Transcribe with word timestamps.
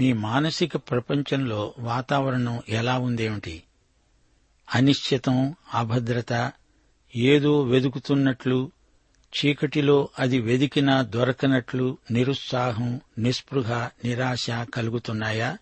మీ 0.00 0.12
మానసిక 0.12 0.76
ప్రపంచంలో 0.76 1.74
వాతావరణం 1.78 2.62
ఎలా 2.68 2.98
ఉందేమిటి? 2.98 3.62
అనిశ్చితం 4.74 5.54
అభద్రత 5.74 6.52
ఏదో 7.16 7.62
వెదుకుతున్నట్లు 7.62 8.70
చీకటిలో 9.34 10.08
అది 10.18 10.40
వెదికినా 10.40 11.02
దొరకనట్లు 11.02 11.98
నిరుత్సాహం 12.10 13.00
నిస్పృహ 13.18 13.88
నిరాశ 14.04 14.50
కలుగుతున్నాయా? 14.50 15.58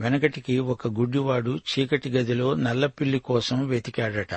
వెనకటికి 0.00 0.58
ఒక 0.58 0.88
గుడ్డివాడు 0.88 1.58
చీకటి 1.58 2.10
గదిలో 2.10 2.54
నల్లపిల్లి 2.54 3.18
కోసం 3.18 3.66
వెతికాడట. 3.66 4.34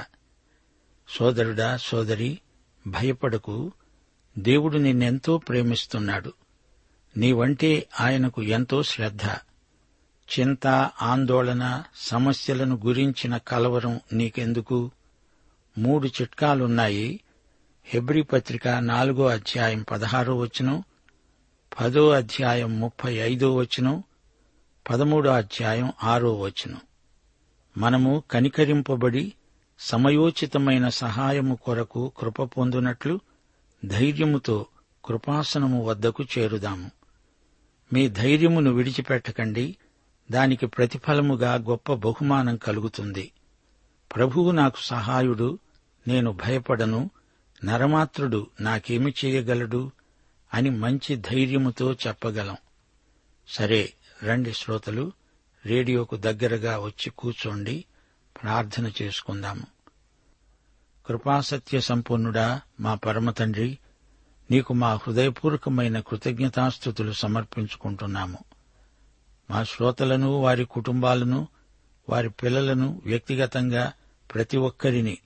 సోదరుడా 1.10 1.78
సోదరి 1.78 2.40
భయపడకు. 2.88 3.72
దేవుడు 4.38 4.78
నిన్నెంతో 4.78 5.38
ప్రేమిస్తున్నాడు. 5.38 6.34
నీవంటే 7.18 7.88
ఆయనకు 8.00 8.44
ఎంతో 8.44 8.84
శ్రద్ధ. 8.84 9.26
చింత 10.40 10.68
ఆందోళన 11.02 11.84
సమస్యలను 11.96 12.80
గురించిన 12.86 13.38
కలవరం 13.38 14.00
నీకెందుకు? 14.14 14.92
మూడు 15.78 16.08
చిట్కాలున్నాయి. 16.08 17.20
హెబ్రి 17.86 18.24
పత్రిక 18.24 18.68
నాలుగో 18.68 19.28
అధ్యాయం 19.28 19.86
పదహారో 19.92 20.38
వచనం 20.38 20.84
పదో 21.82 22.10
అధ్యాయం 22.10 22.80
ముప్పై 22.80 23.16
ఐదో 23.16 23.56
వచనం 23.56 24.04
పదమూడో 24.90 25.30
అధ్యాయం 25.30 25.94
ఆరో 26.04 26.34
వచనం. 26.34 26.82
మనము 27.78 28.24
కనికరింపబడి 28.32 29.34
సమయోచితమైన 29.80 30.90
సహాయము 30.90 31.56
కొరకు 31.56 32.12
కృప 32.18 32.44
పొందునట్లు 32.44 33.20
ధైర్యముతో 33.86 34.66
కృపాసనము 35.06 35.84
వద్దకు 35.84 36.24
చేరుదాము. 36.24 37.03
మీ 37.94 38.10
ధైర్యమును 38.10 38.72
విడిచిపెట్టకండి. 38.72 39.78
దానికి 40.32 40.68
ప్రతిఫలముగా 40.68 41.56
గొప్ప 41.56 41.94
బహుమానం 41.94 42.58
కలుగుతుంది. 42.58 43.32
ప్రభువు 44.16 44.52
నాకు 44.52 44.78
సహాయుడు 44.80 45.60
నేను 46.08 46.32
భయపడను 46.32 47.10
నరమాత్రుడు 47.66 48.48
నాకేమి 48.62 49.14
చేయగలడు 49.26 49.92
అని 50.54 50.70
మంచి 50.70 51.16
ధైర్యముతో 51.16 51.94
చెప్పగలం. 51.94 52.58
సరే 53.48 53.94
రండి 54.24 54.54
శ్రోతలు 54.54 55.12
రేడియోకు 55.66 56.16
దగ్గరగా 56.16 56.80
వచ్చి 56.80 57.10
కూర్చోండి 57.10 57.86
ప్రార్థన 58.44 58.92
చేసుకుందాము. 59.02 59.64
కృపాసత్య 61.06 61.80
సంపూర్ణుడా 61.80 62.62
మా 62.80 62.96
పరమతండ్రి 62.96 63.78
నీకు 64.54 64.74
మా 64.74 64.94
హృదయపూర్వకమైన 64.94 66.00
కృతజ్ఞతాస్థుతులు 66.00 67.12
సమర్పించుకుంటున్నాము. 67.12 68.38
మా 69.50 69.64
శ్రోతలను 69.64 70.30
వారి 70.30 70.66
కుటుంబాలను 70.66 71.48
వారి 72.10 72.30
పిల్లలను 72.30 73.02
వ్యక్తిగతంగా 73.06 73.94
ప్రతి 74.34 74.58
ఒక్కరిని 74.58 75.18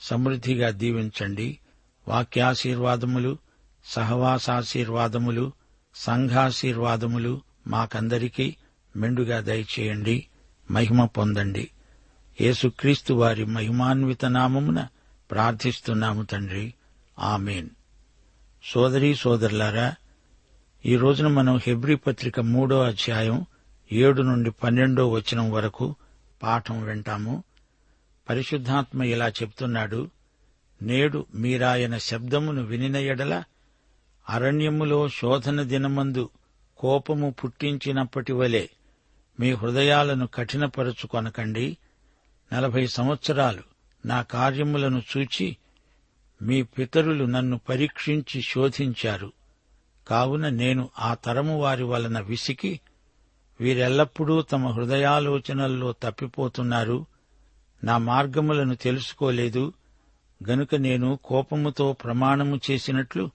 సమృద్ధిగా 0.00 0.70
దీవించండి. 0.70 1.58
వాక్యాశీర్వాదములు 2.08 3.38
సహవాసాశీర్వాదములు 3.84 5.52
సంఘాశీర్వాదములు 5.94 7.40
మాకందరికీ 7.66 8.56
మెండుగా 8.96 9.40
దయచేయండి. 9.40 10.26
మహిమ 10.70 11.04
పొందండి. 11.04 11.70
యేసుక్రీస్తు 12.40 13.14
వారి 13.14 13.44
మహిమాన్విత 13.44 14.24
నామమున 14.24 14.88
ప్రార్థిస్తున్నాము 15.30 16.22
తండ్రి. 16.22 16.74
ఆమెన్. 17.18 17.68
సోదరీ 18.72 19.14
సోదరులారా 19.14 19.94
ఈ 20.86 20.96
రోజున 20.96 21.26
మనం 21.26 21.58
హెబ్రీ 21.66 21.94
పత్రిక 21.94 22.40
మూడో 22.40 22.82
అధ్యాయం 22.82 23.46
ఏడు 23.92 24.22
నుండి 24.22 24.50
పన్నెండో 24.50 25.08
వచనం 25.08 25.50
వరకు 25.50 25.94
పాఠం 26.42 26.84
వింటాము. 26.84 27.44
పరిశుద్ధాత్మ 28.28 29.02
ఇలా 29.02 29.28
చెప్తున్నాడు 29.28 30.10
నేడు 30.82 31.26
మీరాయన 31.34 31.98
శబ్దమును 31.98 32.62
వినిన 32.62 32.96
ఎడల 32.96 33.44
అరణ్యములో 34.30 35.08
శోధన 35.08 35.62
దినమందు 35.62 36.28
కోపము 36.78 37.34
పుట్టించినప్పటి 37.44 38.32
వలె 38.32 38.66
మీ 39.40 39.52
హృదయాలను 39.52 40.26
కఠినపరుచుకొనకండి. 40.26 41.76
నలభై 42.52 42.86
సంవత్సరాలు 42.86 43.62
నా 44.06 44.22
కార్యములను 44.22 45.02
చూచి 45.16 45.56
మీ 46.42 46.62
పితరులు 46.62 47.24
నన్ను 47.24 47.60
పరీక్షించి 47.68 48.42
శోధించారు. 48.42 49.32
కావున 50.08 50.48
నేను 50.48 50.90
ఆ 50.98 51.14
తరము 51.14 51.60
వారి 51.60 51.84
వలన 51.84 52.20
విసికి 52.20 52.80
వీరెల్లప్పుడూ 53.60 54.42
తమ 54.42 54.66
హృదయాలోచనల్లో 54.66 55.92
తప్పిపోతున్నారు. 55.92 57.06
నా 57.84 57.98
మార్గములను 57.98 58.74
తెలుసుకోలేదు. 58.74 59.72
గనుక 60.48 60.74
నేను 60.74 61.18
కోపముతో 61.24 61.92
ప్రమాణము 61.92 62.60
చేసినట్లు 62.70 63.30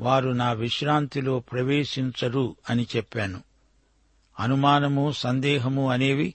వారు 0.00 0.30
నా 0.30 0.52
విశ్రాంతిలో 0.52 1.38
ప్రవేశించరు 1.38 2.56
అని 2.70 2.86
చెప్పాను. 2.96 3.40
అనుమానము 4.40 5.12
సందేహము 5.12 5.90
అనేవి 5.90 6.34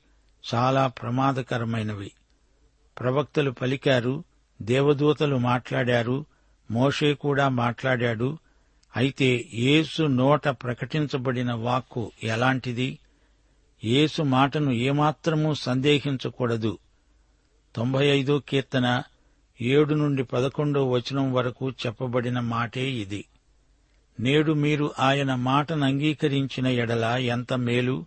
చాలా 0.54 0.88
ప్రమాదకరమైనవి. 0.88 2.12
ప్రవక్తలు 3.00 3.52
పలికారు 3.52 4.24
దేవదూతలు 4.62 5.36
మాట్లాడారు 5.36 6.26
మోషే 6.72 7.14
కూడా 7.14 7.50
మాట్లాడాడు 7.50 8.38
అయితే 8.96 9.46
యేసు 9.54 10.04
నోట 10.04 10.48
ప్రకటించబడిన 10.48 11.54
వాక్కు 11.54 12.12
ఎలాంటిది? 12.24 13.00
యేసు 13.84 14.22
మాటను 14.22 14.72
ఏమాత్రమూ 14.72 15.54
సందేహించకూడదు. 15.54 16.78
తొంభై 17.76 18.08
ఐదో 18.08 18.40
కీర్తన 18.40 19.04
ఏడు 19.62 19.94
నుండి 19.94 20.24
పదకొండో 20.24 20.90
వచనం 20.90 21.34
వరకు 21.34 21.72
చెప్పబడిన 21.72 22.40
మాటే 22.40 22.92
ఇది. 22.92 23.26
నేడు 24.20 24.54
మీరు 24.54 24.92
ఆయన 25.00 25.36
మాటను 25.36 25.86
అంగీకరించిన 25.86 26.68
ఎడల 26.68 27.04
ఎంత 27.06 27.54
మేలు? 27.54 28.06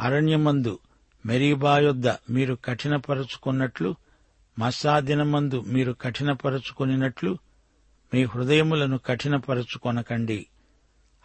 అరణ్యమందు 0.00 0.78
మెరీబాయొద్ద 1.26 2.08
మీరు 2.08 2.58
కఠినపరుచుకున్నట్లు 2.64 3.94
మస్సాదినమందు 4.58 5.60
మీరు 5.60 5.92
కఠినపరుచుకొనినట్లు 5.92 7.38
మీ 8.14 8.24
హృదయములను 8.24 8.98
కఠినపరుచుకొనకండి. 8.98 10.46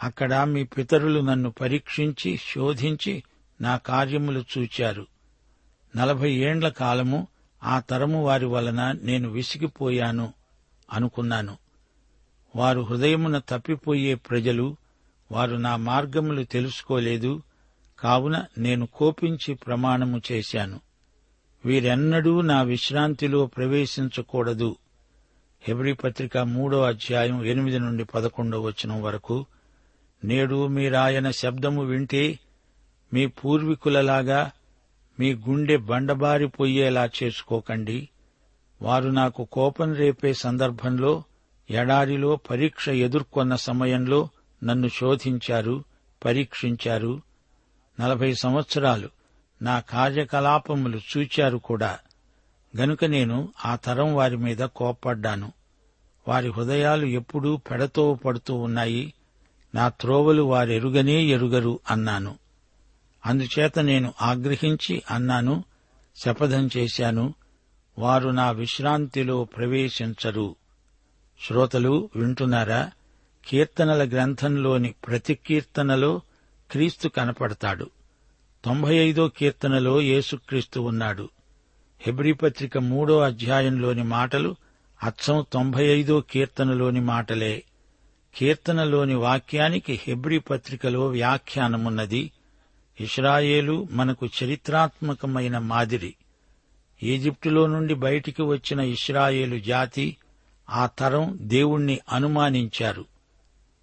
అక్కడ 0.03 0.33
మీ 0.43 0.63
పితరులు 0.63 1.19
నన్ను 1.19 1.51
పరీక్షించి 1.51 2.37
శోధించి 2.37 3.23
నా 3.61 3.77
కార్యములు 3.77 4.43
చూచారు. 4.57 5.07
నలభై 5.95 6.31
ఏండ్ల 6.31 6.69
కాలము 6.69 7.27
ఆ 7.63 7.79
తరము 7.79 8.23
వారి 8.23 8.45
వలన 8.45 8.95
నేను 9.01 9.29
విసిగిపోయాను 9.29 10.33
అనుకున్నాను. 10.93 11.57
వారు 12.55 12.81
హృదయమున 12.81 13.37
తప్పిపోయే 13.37 14.15
ప్రజలు 14.15 14.77
వారు 15.31 15.55
నా 15.55 15.75
మార్గములు 15.75 16.43
తెలుసుకోలేదు. 16.43 17.41
కావున 17.99 18.45
నేను 18.57 18.85
కోపించి 18.85 19.55
ప్రమాణము 19.55 20.21
చేశాను. 20.31 20.79
వీరెన్నడూ 21.65 22.41
నా 22.41 22.61
విశ్రాంతిలో 22.61 23.45
ప్రవేశించకూడదు. 23.45 24.75
హెబ్రి 25.61 25.93
పత్రిక 25.93 26.37
మూడో 26.37 26.81
అధ్యాయం 26.81 27.45
ఎనిమిది 27.45 27.79
నుండి 27.79 28.03
పదకొండో 28.03 28.61
వచనం 28.61 29.01
వరకు 29.01 29.45
నేడు 30.23 30.67
మీరాయన 30.67 31.31
శబ్దము 31.31 31.83
వింటే 31.83 32.39
మీ 33.13 33.25
పూర్వీకులలాగా 33.25 34.51
మీ 35.19 35.33
గుండె 35.33 35.77
బండబారిపోయేలా 35.77 37.09
చేసుకోకండి. 37.23 38.09
వారు 38.81 39.09
నాకు 39.09 39.47
కోపం 39.51 39.93
రేపే 39.93 40.33
సందర్భంలో 40.33 41.23
ఎడారిలో 41.69 42.35
పరీక్ష 42.35 42.89
ఎదుర్కొన్న 42.89 43.55
సమయంలో 43.55 44.29
నన్ను 44.63 44.87
శోధించారు 44.87 45.83
పరీక్షించారు. 46.25 47.21
నలభై 47.99 48.33
సంవత్సరాలు 48.33 49.09
నా 49.61 49.79
కార్యకలాపములు 49.79 50.99
చూచారు 51.17 51.57
కూడా. 51.57 51.99
గనుక 52.77 53.05
నేను 53.05 53.49
ఆ 53.65 53.75
తరం 53.75 54.15
వారి 54.15 54.37
మీద 54.37 54.57
కోప్పడ్డాను. 54.57 55.51
వారి 56.27 56.51
హృదయాలు 56.51 57.05
ఎప్పుడూ 57.05 57.57
పెడతో 57.57 58.13
పడుతూ 58.13 58.55
ఉన్నాయి. 58.55 59.13
నా 59.75 59.89
త్రోవలు 59.89 60.43
వారెరుగనే 60.43 61.23
ఎరుగరు 61.23 61.79
అన్నాను. 61.91 62.35
అందుచేత 63.25 63.79
నేను 63.79 64.13
ఆగ్రహించి 64.21 65.03
అన్నాను 65.11 65.63
శపథం 66.25 66.69
చేశాను. 66.77 67.33
వారు 67.99 68.29
నా 68.29 68.51
విశ్రాంతిలో 68.51 69.43
ప్రవేశించరు. 69.43 70.55
శ్రోతలు 71.47 72.09
వింటున్నారా? 72.15 72.91
కీర్తనల 73.47 74.09
గ్రంథంలోని 74.09 74.95
ప్రతి 75.07 75.35
కీర్తనలో 75.35 76.21
క్రీస్తు 76.71 77.09
కనపడతాడు. 77.09 77.89
తొంభై 78.65 78.95
ఐదో 78.95 79.27
కీర్తనలో 79.27 80.01
యేసుక్రీస్తు 80.01 80.79
ఉన్నాడు. 80.79 81.29
హెబ్రీ 82.01 82.33
పత్రిక 82.33 82.77
మూడో 82.77 83.19
అధ్యాయంలోని 83.19 84.03
మాటలు 84.03 84.55
అచ్చం 85.03 85.45
తొంభై 85.53 85.85
ఐదో 85.85 86.21
కీర్తనలోని 86.21 86.99
మాటలే. 86.99 87.63
కీర్తనలోని 88.35 89.13
వాక్యానికి 89.13 90.01
హెబ్రీ 90.03 90.39
పత్రికలో 90.39 91.07
వ్యాఖ్యానమున్నది. 91.07 92.31
ఇస్రాయేలు 93.01 93.87
మనకు 93.91 94.29
చరిత్రాత్మకమైన 94.43 95.57
మాదిరి. 95.57 96.15
ఈజిప్టులో 97.03 97.67
నుండి 97.67 97.93
బయటికి 97.93 98.41
వచ్చిన 98.41 98.79
ఇస్రాయేలు 98.79 99.59
జాతి 99.59 100.17
ఆ 100.69 100.85
తరం 100.85 101.37
దేవుణ్ణి 101.41 101.99
అనుమానించారు. 102.11 103.05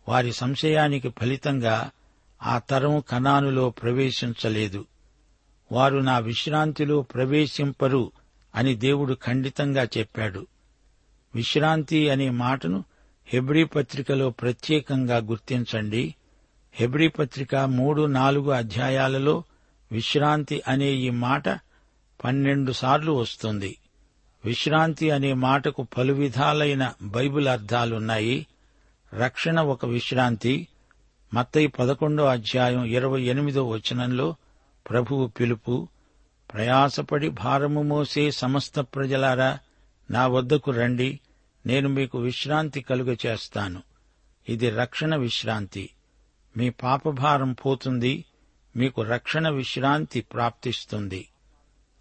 వారి 0.09 0.33
సంశయానికి 0.33 1.09
ఫలితంగా 1.09 1.91
ఆ 2.43 2.59
తరం 2.59 3.01
కనానులో 3.01 3.71
ప్రవేశించలేదు. 3.71 4.85
వారు 5.73 5.99
నా 5.99 6.19
విశ్రాంతిలో 6.19 7.03
ప్రవేశింపరు 7.03 8.13
అని 8.55 8.75
దేవుడు 8.75 9.17
ఖండితంగా 9.25 9.89
చెప్పాడు. 9.99 10.47
విశ్రాంతి 11.35 12.11
అనే 12.11 12.31
మాటను 12.31 12.85
హెబ్రీ 13.27 13.65
పత్రికలో 13.65 14.31
ప్రత్యేకంగా 14.31 15.17
గుర్తించండి. 15.17 16.15
హెబ్రీ 16.73 17.09
పత్రిక 17.09 17.57
మూడు 17.57 18.07
నాలుగు 18.07 18.51
అధ్యాయాలలో 18.51 19.43
విశ్రాంతి 19.93 20.63
అనే 20.69 20.91
ఈ 20.91 21.11
మాట 21.11 21.49
పన్నెండు 22.25 22.73
సార్లు 22.73 23.13
వస్తుంది. 23.13 23.79
విశ్రాంతి 24.45 25.11
అనే 25.11 25.33
మాటకు 25.33 25.87
పలు 25.99 26.13
విధాలైన 26.13 26.93
బైబిల్ 27.03 27.49
అర్థాలున్నాయి. 27.49 28.47
రక్షణ 29.15 29.61
ఒక 29.61 29.87
విశ్రాంతి 29.87 30.69
మత్తయి 31.35 31.67
పదకొండో 31.67 32.25
అధ్యాయం 32.25 32.85
ఇరవై 32.85 33.23
ఎనిమిదో 33.23 33.69
వచనంలో 33.69 34.35
ప్రభువు 34.91 35.27
పిలుపు 35.27 35.89
ప్రయాసపడి 36.55 37.29
భారము 37.29 37.83
మోసే 37.83 38.31
సమస్త 38.31 38.81
ప్రజలారా 38.81 39.59
నా 40.11 40.27
వద్దకు 40.27 40.71
రండి 40.71 41.21
నేను 41.67 41.89
మీకు 41.89 42.19
విశ్రాంతి 42.19 42.81
కలుగ 42.81 43.17
చేస్తాను. 43.27 43.83
ఇది 44.49 44.71
రక్షణ 44.71 45.17
విశ్రాంతి. 45.17 45.91
మీ 46.57 46.71
పాపభారం 46.71 47.53
పోతుంది 47.53 48.25
మీకు 48.77 49.03
రక్షణ 49.03 49.49
విశ్రాంతి 49.49 50.21
ప్రాప్తిస్తుంది. 50.21 51.29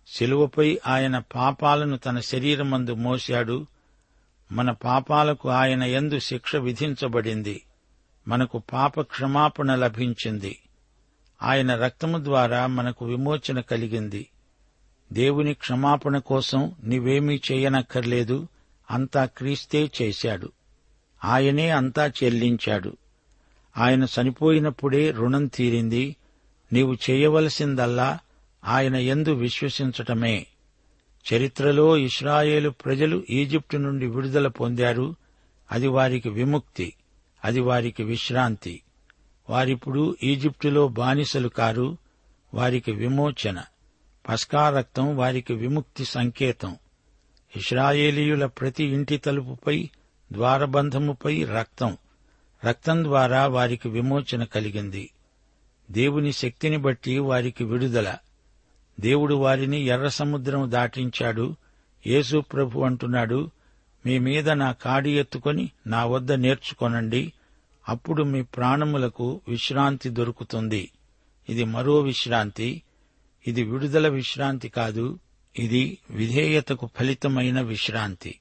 శిలువపై 0.07 0.79
ఆయన 0.87 1.19
పాపాలను 1.19 1.97
తన 1.97 2.19
శరీరమందు 2.19 2.93
మోశాడు 2.93 3.67
మన 4.51 4.71
పాపాలకు 4.71 5.49
ఆయన 5.49 5.83
ఎందు 5.83 6.19
శిక్ష 6.19 6.55
విధించబడింది. 6.55 7.61
మనకు 8.27 8.63
పాప 8.73 9.01
క్షమాపణ 9.01 9.75
లభించింది. 9.75 10.59
ఆయన 11.43 11.75
రక్తము 11.75 12.23
ద్వారా 12.23 12.67
మనకు 12.67 13.05
విమోచన 13.05 13.59
కలిగింది. 13.59 14.29
దేవుని 15.13 15.53
క్షమాపణ 15.53 16.17
కోసం 16.17 16.75
నీవేమీ 16.83 17.41
చేయనక్కర్లేదు 17.51 18.47
అంతా 18.91 19.25
క్రీస్తే 19.25 19.91
చేశాడు. 20.01 20.51
ఆయనే 21.25 21.69
అంతా 21.69 22.11
చెల్లించాడు. 22.23 22.97
ఆయన 23.77 24.03
చనిపోయినప్పుడే 24.03 25.11
రుణం 25.11 25.45
తీరింది. 25.45 26.15
నీవు 26.73 26.97
చేయవలసిందల్లా 27.09 28.19
ఆయన 28.65 28.95
ఎందు 28.95 29.31
విశ్వసించటమే. 29.31 30.47
చరిత్రలో 31.33 31.97
ఇస్రాయేలు 31.97 32.69
ప్రజలు 32.69 33.23
ఈజిప్టు 33.29 33.77
నుండి 33.77 34.07
విడుదల 34.07 34.47
పొందారు. 34.47 35.15
అది 35.71 35.87
వారికి 35.87 36.29
విముక్తి. 36.29 36.93
అది 37.47 37.59
వారికి 37.59 38.03
విశ్రాంతి. 38.03 38.81
వారిప్పుడు 39.49 40.17
ఈజిప్టులో 40.23 40.87
బానిసలు 40.87 41.47
కారు 41.47 41.97
వారికి 42.53 42.91
విమోచన. 42.91 43.63
పస్కా 44.29 44.69
రక్తం 44.69 45.17
వారికి 45.17 45.53
విముక్తి 45.53 46.05
సంకేతం. 46.05 46.75
ఇస్రాయేలీయుల 47.55 48.45
ప్రతి 48.45 48.83
ఇంటి 48.83 49.17
తలుపుపై 49.17 49.89
ద్వారబంధముపై 50.31 51.43
రక్తం. 51.43 51.97
రక్తం 52.65 53.03
ద్వారా 53.03 53.47
వారికి 53.47 53.89
విమోచన 53.89 54.43
కలిగింది. 54.43 55.09
దేవుని 55.91 56.31
శక్తిని 56.31 56.77
బట్టి 56.77 57.19
వారికి 57.19 57.63
విడుదల. 57.63 58.15
దేవుడు 58.99 59.35
వారిని 59.35 59.81
ఎర్ర 59.81 60.07
సముద్రం 60.07 60.71
దాటించాడు. 60.71 61.55
యేసు 62.07 62.37
ప్రభు 62.37 62.79
అంటున్నాడు 62.79 63.51
మీ 64.05 64.19
మీద 64.19 64.49
నా 64.49 64.71
కాడి 64.71 65.19
ఎత్తుకొని 65.19 65.71
నా 65.87 66.05
వద్ద 66.05 66.31
నేర్చుకొనండి. 66.31 67.33
అప్పుడు 67.87 68.23
మీ 68.23 68.41
ప్రాణములకు 68.41 69.41
విశ్రాంతి 69.47 70.09
దొరుకుతుంది. 70.09 70.91
ఇది 71.49 71.63
మరో 71.63 71.99
విశ్రాంతి. 71.99 72.81
ఇది 73.47 73.63
విడుదల 73.63 74.07
విశ్రాంతి 74.07 74.69
కాదు. 74.69 75.19
ఇది 75.59 75.97
విధేయతకు 76.09 76.89
ఫలితమైన 76.99 77.61
విశ్రాంతి. 77.61 78.39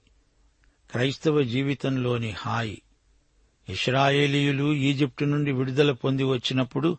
క్రైస్తవ 0.91 1.43
జీవితంలోని 1.43 2.31
హాయి. 2.31 2.83
ఇస్రాయేలీయులు 3.69 4.75
ఈజిప్టు 4.75 5.25
నుండి 5.25 5.53
విడుదల 5.53 5.93
పొంది 5.93 6.25
వచ్చినప్పుడు 6.25 6.99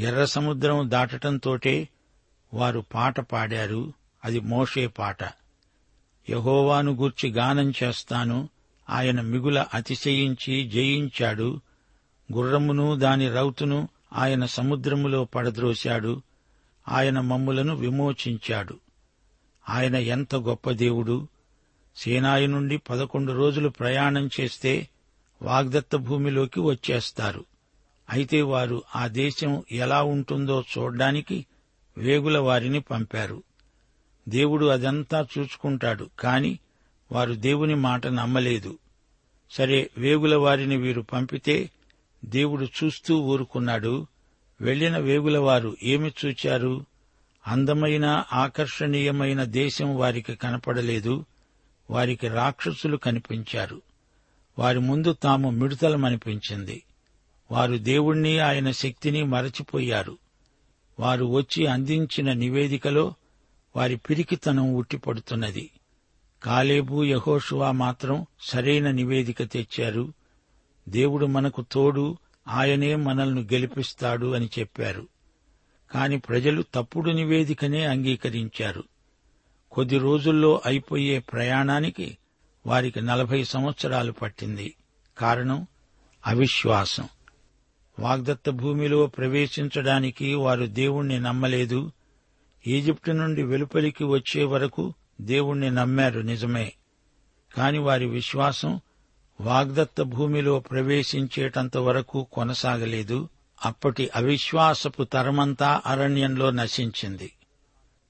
ఎర్ర 0.00 0.24
సముద్రం 0.24 0.90
దాటటంతోటే 0.90 1.88
వారు 2.54 2.84
పాట 2.94 3.20
పాడారు. 3.20 3.92
అది 4.24 4.40
మోషే 4.40 4.86
పాట. 4.86 5.24
యహోవాను 6.30 6.92
గూర్చి 6.92 7.30
గానం 7.30 7.72
చేస్తాను. 7.82 8.48
ఆయన 8.90 9.20
మిగుల 9.20 9.64
అతిశయించి 9.74 10.68
జయించాడు. 10.68 11.60
గుర్రమును 12.32 12.96
దాని 12.96 13.28
రౌతును 13.28 13.88
ఆయన 14.12 14.46
సముద్రములో 14.46 15.24
పడద్రోశాడు. 15.24 16.22
ఆయన 16.88 17.20
మమ్ములను 17.20 17.76
విమోచించాడు. 17.76 18.78
ఆయన 19.68 19.96
ఎంత 19.96 20.34
గొప్ప 20.36 20.70
దేవుడు! 20.70 21.26
సేనాయి 21.96 22.46
నుండి 22.46 22.76
పదకొండు 22.76 23.32
రోజులు 23.32 23.68
ప్రయాణం 23.68 24.30
చేస్తే 24.40 24.88
వాగ్దత్త 25.42 25.96
భూమిలోకి 25.96 26.60
వచ్చేస్తారు. 26.60 27.44
అయితే 28.10 28.42
వారు 28.42 28.82
ఆ 28.96 29.06
దేశం 29.06 29.64
ఎలా 29.72 30.02
ఉంటుందో 30.02 30.64
చూడ్డానికి 30.78 31.46
వేగుల 31.98 32.38
వారిని 32.38 32.80
పంపారు. 32.80 33.42
దేవుడు 34.28 34.66
అదంతా 34.66 35.26
చూసుకుంటాడు 35.38 36.10
కాని 36.20 36.58
వారు 37.12 37.32
దేవుని 37.32 37.74
మాట 37.74 38.06
నమ్మలేదు. 38.06 38.78
సరే 39.50 39.90
వేగుల 39.98 40.36
వారిని 40.36 40.76
వీరు 40.76 41.00
పంపితే 41.00 41.70
దేవుడు 42.24 42.64
చూస్తూ 42.64 43.18
ఊరుకున్నాడు. 43.18 44.06
వెళ్ళిన 44.60 44.98
వేగుల 44.98 45.38
వారు 45.38 45.76
ఏమి 45.82 46.12
చూచారు? 46.26 46.84
అందమైన 47.46 48.24
ఆకర్షణీయమైన 48.32 49.44
దేశం 49.44 49.96
వారికి 49.96 50.34
కనపడలేదు. 50.34 51.24
వారికి 51.90 52.28
రాక్షసులు 52.28 52.96
కనిపించారు. 52.96 53.82
వారి 54.58 54.80
ముందు 54.80 55.12
తాము 55.12 55.50
మిడతలమనిపించింది. 55.50 56.82
వారు 57.52 57.76
దేవుణ్ణి 57.76 58.38
ఆయన 58.38 58.70
శక్తిని 58.70 59.24
మరచిపోయారు. 59.24 60.18
వారు 61.00 61.24
వచ్చి 61.24 61.66
అందించిన 61.66 62.32
నివేదికలో 62.32 63.14
వారి 63.76 63.96
పిరికితనం 63.96 64.74
ఉట్టిపడుతున్నది. 64.74 65.70
కాలేబు 66.42 67.04
యహోషువా 67.04 67.70
మాత్రం 67.70 68.26
సరైన 68.40 68.90
నివేదిక 68.90 69.42
తెచ్చారు. 69.42 70.12
దేవుడు 70.88 71.26
మనకు 71.26 71.64
తోడు 71.72 72.18
ఆయనే 72.48 72.94
మనల్ని 72.94 73.42
గెలిపిస్తాడు 73.42 74.34
అని 74.34 74.48
చెప్పారు. 74.58 75.08
కాని 75.90 76.18
ప్రజలు 76.18 76.64
తప్పుడు 76.74 77.10
నివేదికనే 77.10 77.84
అంగీకరించారు. 77.84 78.84
కొద్ది 79.72 79.98
రోజుల్లో 79.98 80.62
అయిపోయే 80.66 81.18
ప్రయాణానికి 81.18 82.18
వారికి 82.66 83.00
నలభై 83.00 83.44
సంవత్సరాలు 83.44 84.12
పట్టింది. 84.12 84.74
కారణం 85.18 85.66
అవిశ్వాసం. 86.26 87.08
వాగ్దత్త 87.98 88.50
భూమిలో 88.50 89.06
ప్రవేశించడానికి 89.06 90.34
వారు 90.34 90.66
దేవుణ్ణి 90.66 91.20
నమ్మలేదు. 91.20 91.92
ఈజిప్టు 92.66 93.10
నుండి 93.10 93.42
వెలుపలికి 93.42 94.04
వచ్చే 94.04 94.44
వరకు 94.44 94.94
దేవుణ్ణి 95.20 95.70
నమ్మారు 95.70 96.20
నిజమే. 96.20 96.72
కాని 97.56 97.78
వారి 97.78 98.06
విశ్వాసం 98.06 98.80
వాగ్దత్త 99.40 100.02
భూమిలో 100.02 100.60
ప్రవేశించేటంత 100.60 101.76
వరకు 101.76 102.26
కొనసాగలేదు. 102.32 103.28
అప్పటి 103.64 104.10
అవిశ్వాసపు 104.16 105.02
తరమంతా 105.02 105.82
అరణ్యంలో 105.86 106.50
నశించింది. 106.50 107.32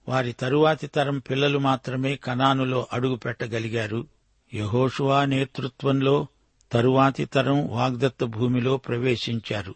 వారి 0.09 0.33
తరువాతి 0.33 0.87
తరం 0.87 1.19
పిల్లలు 1.19 1.59
మాత్రమే 1.59 2.17
కనానులో 2.17 2.87
అడుగుపెట్టగలిగారు 2.93 4.07
యహోషువా 4.55 5.25
నేతృత్వంలో 5.25 6.27
తరువాతి 6.73 7.25
తరం 7.25 7.69
వాగ్దత్త 7.69 8.25
భూమిలో 8.25 8.77
ప్రవేశించారు. 8.77 9.75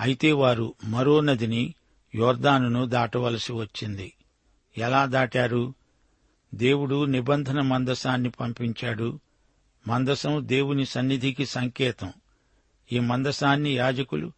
అయితే 0.00 0.32
వారు 0.32 0.74
మరో 0.84 1.20
నదిని 1.20 1.74
యోర్దానును 2.14 2.86
దాటవలసి 2.86 3.52
వచ్చింది. 3.52 4.12
ఎలా 4.78 5.04
దాటారు? 5.04 5.74
దేవుడు 6.54 7.04
నిబంధన 7.04 7.60
మందసాన్ని 7.60 8.30
పంపించాడు. 8.30 9.20
మందసం 9.86 10.42
దేవుని 10.48 10.86
సన్నిధికి 10.86 11.46
సంకేతం. 11.46 12.12
ఈ 12.92 12.98
మందసాన్ని 12.98 13.76
యాజకులు 13.76 14.32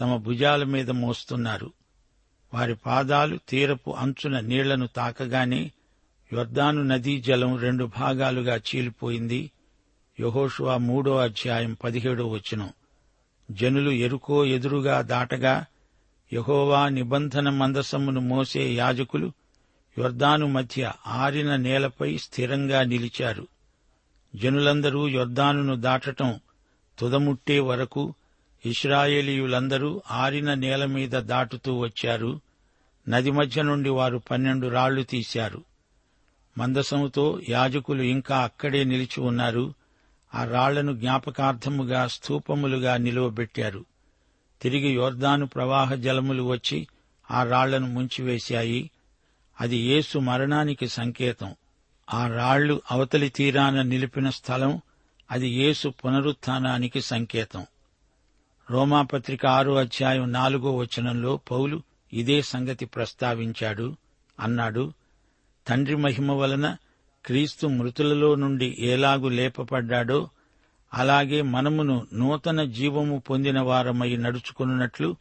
తమ 0.00 0.16
భుజాల 0.16 0.64
మీద 0.64 0.90
మోస్తున్నారు. 0.90 1.72
వారి 2.54 2.74
పాదాలు 2.74 3.38
తీరపు 3.48 3.90
అంచున 3.90 4.40
నీళ్ళను 4.40 4.86
తాకగానే 4.86 5.70
యొర్దాను 6.32 6.82
నదీ 6.82 7.20
జలం 7.20 7.58
రెండు 7.58 7.84
భాగాలుగా 7.84 8.56
చీలిపోయింది. 8.56 9.50
యహోషువా 10.20 10.76
మూడో 10.76 11.16
అధ్యాయం 11.16 11.76
పదిహేడో 11.84 12.26
వచనం. 12.26 12.70
జనులు 13.50 13.90
ఎరుకో 13.90 14.44
ఎదురుగా 14.44 15.00
దాటగా 15.00 15.66
యహోవా 16.32 16.88
నిబంధన 16.88 17.48
మందసమును 17.48 18.20
మోసే 18.20 18.72
యాజకులు 18.72 19.32
యొర్దాను 19.98 20.46
మధ్య 20.46 20.92
ఆరిన 21.06 21.56
నేలపై 21.56 22.18
స్థిరంగా 22.18 22.82
నిలిచారు. 22.82 23.46
జనులందరూ 24.34 25.08
యొర్దానును 25.08 25.76
దాటటం 25.76 26.40
తుదముట్టే 26.98 27.58
వరకు 27.58 28.14
ఇస్రాయేలీయులందరూ 28.66 30.02
ఆరిన 30.10 30.54
నేల 30.54 30.84
మీద 30.84 31.10
దాటుతూ 31.10 31.78
వచ్చారు. 31.78 32.40
నది 33.08 33.30
మధ్య 33.30 33.62
నుండి 33.62 33.90
వారు 33.90 34.18
పన్నెండు 34.18 34.68
రాళ్ళు 34.68 35.02
తీశారు. 35.02 35.64
మందసముతో 36.58 37.40
యాజకులు 37.48 38.02
ఇంకా 38.02 38.38
అక్కడే 38.38 38.84
నిలిచి 38.84 39.20
ఉన్నారు. 39.20 39.74
ఆ 40.34 40.44
రాళ్ళను 40.44 40.92
జ్ఞాపకార్థముగా 40.92 42.06
స్థూపములుగా 42.06 42.96
నిలువబెట్టారు. 42.96 43.84
తిరిగి 44.62 44.94
యోర్దాను 44.94 45.46
ప్రవాహ 45.46 45.94
జలములు 45.94 46.42
వచ్చి 46.42 46.86
ఆ 47.30 47.44
రాళ్ళను 47.44 47.86
ముంచివేశాయి. 47.86 48.90
అది 49.60 49.76
యేసు 49.76 50.18
మరణానికి 50.18 50.88
సంకేతం. 50.88 51.54
ఆ 52.14 52.26
రాళ్ళు 52.28 52.82
అవతలి 52.90 53.28
తీరాన 53.28 53.82
నిలిపిన 53.82 54.30
స్థలం 54.30 54.80
అది 55.30 55.48
యేసు 55.48 55.88
పునరుత్థానానికి 55.88 57.00
సంకేతం. 57.00 57.66
రోమాపత్రిక 58.70 59.46
ఆరో 59.46 59.74
అధ్యాయం 59.74 60.32
నాలుగో 60.32 60.76
వచనంలో 60.76 61.36
పౌలు 61.50 61.82
ఇదే 62.12 62.42
సంగతి 62.42 62.86
ప్రస్తావించాడు 62.86 63.96
అన్నాడు 64.40 64.92
తండ్రి 65.66 65.96
మహిమ 65.96 66.32
వలన 66.32 66.76
క్రీస్తు 67.24 67.66
మృతులలో 67.66 68.34
నుండి 68.34 68.76
ఏలాగు 68.80 69.28
లేపపడ్డాడో 69.28 70.28
అలాగే 70.94 71.42
మనమును 71.42 72.06
నూతన 72.12 72.64
జీవము 72.64 73.18
పొందిన 73.18 73.60
వారమై 73.60 74.16
నడుచుకున్నట్లు 74.16 75.16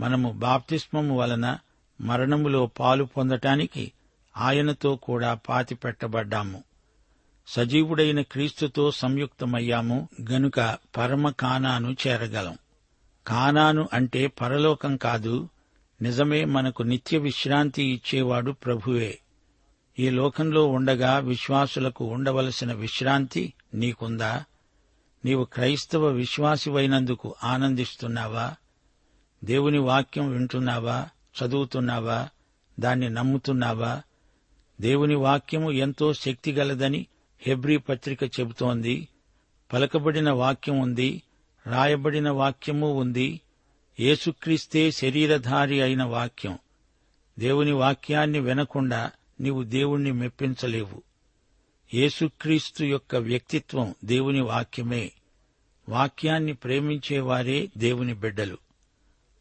మనము 0.00 0.32
బాప్తిస్మము 0.32 1.16
వలన 1.18 1.58
మరణములో 2.00 2.66
పాలు 2.66 3.04
పొందటానికి 3.04 3.92
ఆయనతో 4.38 4.96
కూడా 4.96 5.34
పాతిపెట్టబడ్డాము. 5.34 6.64
సజీవుడైన 7.46 8.20
క్రీస్తుతో 8.20 8.90
సంయుక్తమయ్యాము 8.90 10.08
గనుక 10.30 10.78
పరమ 10.96 11.30
కానాను 11.30 11.96
చేరగలం. 12.06 12.58
కానాను 13.26 13.88
అంటే 13.92 14.26
పరలోకం 14.26 14.96
కాదు 14.96 15.48
నిజమే 16.02 16.44
మనకు 16.44 16.82
నిత్య 16.82 17.18
విశ్రాంతి 17.18 17.82
ఇచ్చేవాడు 17.82 18.50
ప్రభువే. 18.50 19.18
ఈ 19.98 20.10
లోకంలో 20.10 20.66
ఉండగా 20.66 21.18
విశ్వాసులకు 21.18 22.04
ఉండవలసిన 22.04 22.72
విశ్రాంతి 22.72 23.52
నీకుందా? 23.74 24.44
నీవు 25.24 25.44
క్రైస్తవ 25.44 26.06
విశ్వాసివైనందుకు 26.06 27.34
ఆనందిస్తున్నావా? 27.44 28.54
దేవుని 29.44 29.78
వాక్యం 29.78 30.30
వింటున్నావా? 30.30 31.08
చదువుతున్నావా? 31.42 32.28
దాన్ని 32.80 33.10
నమ్ముతున్నావా? 33.10 34.02
దేవుని 34.80 35.14
వాక్యము 35.14 35.72
ఎంతో 35.72 36.12
శక్తిగలదని 36.12 37.06
హెబ్రీ 37.40 37.76
పత్రిక 37.76 38.22
చెబుతోంది. 38.22 39.08
పలకబడిన 39.72 40.30
వాక్యం 40.30 40.78
ఉంది 40.78 41.22
రాయబడిన 41.66 42.30
వాక్యము 42.30 42.92
ఉంది 42.94 43.40
యేసుక్రీస్తే 44.00 44.90
శరీరధారి 44.90 45.82
అయిన 45.82 46.02
వాక్యం. 46.02 46.58
దేవుని 47.38 47.72
వాక్యాన్ని 47.72 48.40
వినకుండా 48.40 49.10
నీవు 49.40 49.62
దేవుణ్ణి 49.62 50.12
మెప్పించలేవు. 50.12 51.02
యేసుక్రీస్తు 51.94 52.84
యొక్క 52.84 53.16
వ్యక్తిత్వం 53.16 53.94
దేవుని 54.04 54.40
వాక్యమే. 54.40 55.12
వాక్యాన్ని 55.88 56.52
ప్రేమించేవారే 56.52 57.68
దేవుని 57.78 58.14
బిడ్డలు. 58.14 58.58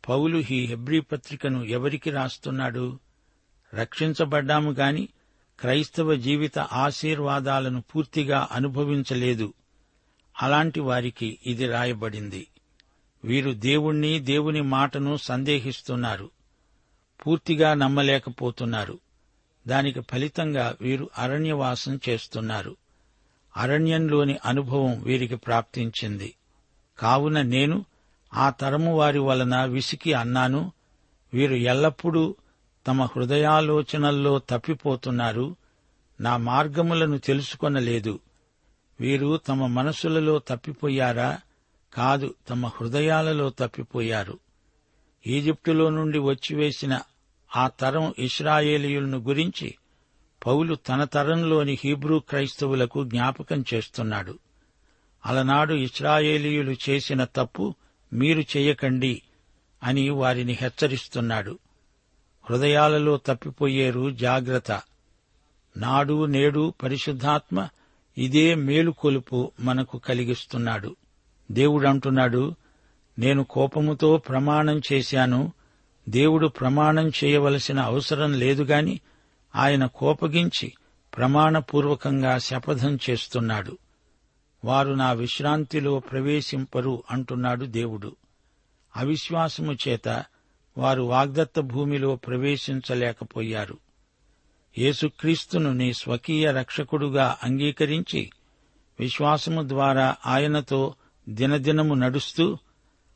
పౌలు 0.09 0.37
ఈ 0.37 0.65
హెబ్రీ 0.65 0.99
పత్రికను 0.99 1.63
ఎవరికి 1.63 2.09
రాస్తున్నాడు? 2.09 2.99
రక్షించబడ్డాము 3.73 4.71
గాని 4.71 5.09
క్రైస్తవ 5.59 6.15
జీవిత 6.15 6.59
ఆశీర్వాదాలను 6.59 7.81
పూర్తిగా 7.81 8.47
అనుభవించలేదు. 8.51 9.53
అలాంటి 10.41 10.79
వారికి 10.79 11.39
ఇది 11.45 11.67
రాయబడింది. 11.67 12.47
వీరు 13.23 13.51
దేవుణ్ణి 13.51 14.19
దేవుని 14.19 14.61
మాటను 14.61 15.17
సందేహిస్తున్నారు. 15.17 16.29
పూర్తిగా 17.27 17.73
నమ్మలేకపోతున్నారు. 17.73 18.99
దానికి 19.67 20.01
ఫలితంగా 20.01 20.75
వీరు 20.81 21.09
అరణ్యవాసం 21.17 21.99
చేస్తున్నారు. 22.09 22.77
అరణ్యంలోని 23.57 24.37
అనుభవం 24.45 25.01
వీరికి 25.03 25.35
ప్రాప్తించింది. 25.35 26.35
కావున 26.99 27.41
నేను 27.41 27.85
ఆ 28.33 28.49
తరము 28.49 28.97
వారి 28.97 29.19
వలన 29.19 29.65
విసికి 29.65 30.13
అన్నాను. 30.13 30.71
వీరు 31.33 31.55
ఎల్లప్పుడూ 31.55 32.35
తమ 32.87 33.03
హృదయాలోచనల్లో 33.03 34.39
తప్పిపోతున్నారు 34.39 35.55
నా 36.21 36.37
మార్గములను 36.37 37.17
తెలుసుకొనలేదు. 37.17 38.19
వీరు 38.99 39.37
తమ 39.37 39.67
మనసులలో 39.67 40.39
తప్పిపోయారా? 40.39 41.39
కాదు 41.93 42.35
తమ 42.49 42.67
హృదయాలలో 42.67 43.49
తప్పిపోయారు. 43.49 44.39
ఈజిప్టులో 45.27 45.89
నుండి 45.89 46.19
వచ్చివేసిన 46.19 46.99
ఆ 47.55 47.67
తరం 47.67 48.13
ఇస్రాయేలీయులను 48.19 49.17
గురించి 49.17 49.75
పౌలు 50.47 50.75
తన 50.75 51.03
తరంలోని 51.03 51.77
హీబ్రూ 51.83 52.19
క్రైస్తవులకు 52.19 53.03
జ్ఞాపకం 53.03 53.65
చేస్తున్నాడు. 53.73 54.39
అలనాడు 55.25 55.73
ఇస్రాయేలీయులు 55.73 56.75
చేసిన 56.89 57.23
తప్పు 57.23 57.75
మీరు 58.13 58.41
చేయకండి 58.57 59.21
అని 59.83 60.09
వారిని 60.09 60.53
హెచ్చరిస్తున్నాడు. 60.53 61.59
హృదయాలలో 62.49 63.17
తప్పిపోయేరు 63.17 64.11
జాగ్రత్త. 64.11 64.81
నాడు 65.77 66.25
నేడు 66.25 66.73
పరిశుద్ధాత్మ 66.83 67.67
ఇదే 68.17 68.55
మేలుకొలుపు 68.55 69.51
మనకు 69.59 69.97
కలిగిస్తున్నాడు. 69.97 70.95
దేవుడంటున్నాడు 71.51 72.55
నేను 73.19 73.43
కోపముతో 73.43 74.17
ప్రమాణం 74.17 74.81
చేశాను. 74.93 75.53
దేవుడు 76.09 76.47
ప్రమాణం 76.47 77.11
చేయవలసిన 77.23 77.79
అవసరం 77.79 78.33
లేదుగాని 78.33 78.99
ఆయన 79.55 79.85
కోపగించి 79.85 80.73
ప్రమాణపూర్వకంగా 81.17 82.37
శపథం 82.37 82.99
చేస్తున్నాడు. 83.09 83.77
వారు 84.65 84.93
నా 84.93 85.11
విశ్రాంతిలో 85.11 85.99
ప్రవేశింపరు 85.99 87.03
అంటున్నాడు 87.11 87.65
దేవుడు. 87.65 88.15
అవిశ్వాసము 88.95 89.77
చేత 89.87 90.23
వారు 90.77 91.01
వాగ్దత్త 91.01 91.59
భూమిలో 91.59 92.15
ప్రవేశించలేకపోయారు. 92.15 93.77
యేసుక్రీస్తును 94.77 95.73
నీ 95.73 95.93
స్వకీయ 95.93 96.51
రక్షకుడుగా 96.51 97.37
అంగీకరించి 97.43 98.31
విశ్వాసము 98.99 99.67
ద్వారా 99.67 100.15
ఆయనతో 100.25 100.95
దినదినము 101.29 101.93
నడుస్తూ 101.93 102.57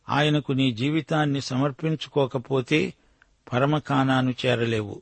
ఆయనకు 0.09 0.51
నీ 0.51 0.71
జీవితాన్ని 0.71 1.41
సమర్పించుకోకపోతే 1.41 2.93
పరమకానాను 3.53 4.33
చేరలేవు. 4.45 5.01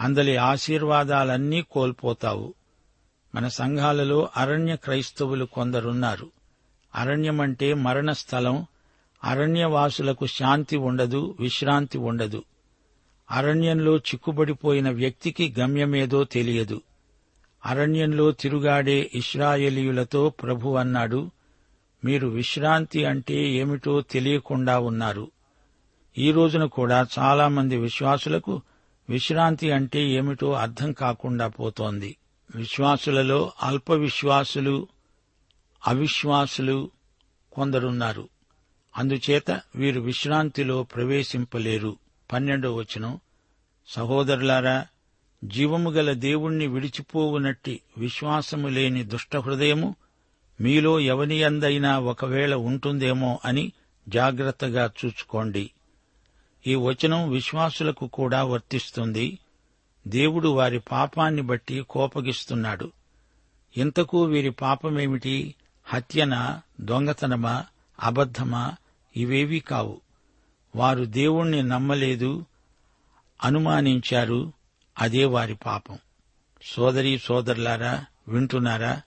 అందలి 0.00 0.36
ఆశీర్వాదాలన్నీ 0.36 1.62
కోల్పోతావు. 1.62 2.54
మన 3.34 3.48
సంఘాలలో 3.48 4.28
అరణ్య 4.36 4.76
క్రైస్తవులు 4.76 5.44
కొందరున్నారు. 5.44 6.30
అరణ్యమంటే 6.94 7.74
మరణ 7.74 8.12
స్థలం 8.12 8.66
అరణ్యవాసులకు 9.24 10.26
శాంతి 10.26 10.76
ఉండదు 10.76 11.36
విశ్రాంతి 11.40 11.98
ఉండదు. 11.98 12.44
అరణ్యంలో 13.30 13.96
చిక్కుబడిపోయిన 13.96 14.90
వ్యక్తికి 14.90 15.54
గమ్యమేదో 15.60 16.24
తెలియదు. 16.24 16.80
అరణ్యంలో 17.66 18.32
తిరుగాడే 18.32 19.10
ఇస్రాయేలీయులతో 19.14 20.30
ప్రభు 20.30 20.68
అన్నాడు 20.68 21.30
మీరు 22.04 22.28
విశ్రాంతి 22.28 23.04
అంటే 23.04 23.34
ఏమిటో 23.34 24.00
తెలియకుండా 24.00 24.78
ఉన్నారు. 24.78 25.30
ఈ 26.18 26.32
రోజున 26.32 26.64
కూడా 26.64 27.06
చాలామంది 27.18 27.76
విశ్వాసులకు 27.76 28.62
విశ్రాంతి 29.10 29.70
అంటే 29.70 30.08
ఏమిటో 30.08 30.52
అర్థం 30.52 30.92
కాకుండా 30.92 31.48
పోతోంది. 31.48 32.16
విశ్వాసులలో 32.56 33.52
అల్ప 33.62 33.92
విశ్వాసులు 33.92 34.88
అవిశ్వాసులు 35.86 36.90
కొందరున్నారు. 37.52 38.28
అందుచేత 38.98 39.60
వీరు 39.76 40.00
విశ్రాంతిలో 40.00 40.82
ప్రవేశింపలేరు. 40.82 41.96
పన్నెండో 42.32 42.74
వచనం. 42.74 43.20
సహోదరులారా 43.88 44.86
జీవము 45.44 45.90
గల 45.90 46.12
దేవుణ్ణి 46.12 46.66
విడిచిపోవునట్టి 46.66 47.80
విశ్వాసము 47.98 48.68
లేని 48.68 49.04
దుష్ట 49.04 49.36
హృదయము 49.36 49.96
మీలో 50.60 51.00
ఎవని 51.00 51.42
అందైనా 51.42 51.98
ఒకవేళ 51.98 52.54
ఉంటుందేమో 52.54 53.38
అని 53.44 53.72
జాగ్రత్తగా 54.08 54.90
చూచుకోండి. 55.04 55.70
ఈ 56.66 56.74
వచనం 56.74 57.30
విశ్వాసులకు 57.30 58.06
కూడా 58.06 58.44
వర్తిస్తుంది. 58.44 59.38
దేవుడు 60.08 60.48
వారి 60.48 60.78
పాపాన్ని 60.78 61.42
బట్టి 61.42 61.82
కోపగిస్తున్నాడు. 61.90 62.92
ఇంతకు 63.76 64.24
వీరి 64.24 64.50
పాపమేమిటి? 64.50 65.54
హత్యనా? 65.84 66.62
దొంగతనమా? 66.80 67.64
అబద్ధమా? 68.02 68.76
ఇవేవీ 69.16 69.60
కావు. 69.60 70.00
వారు 70.76 71.04
దేవుణ్ణి 71.04 71.62
నమ్మలేదు 71.62 72.46
అనుమానించారు 73.42 74.52
అదే 74.98 75.24
వారి 75.24 75.54
పాపం. 75.54 75.98
సోదరీ 76.62 77.18
సోదరులారా 77.18 78.04
వింటున్నారా? 78.28 79.02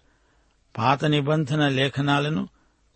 పాత 0.78 1.06
నిబంధన 1.06 1.68
లేఖనాలను 1.68 2.50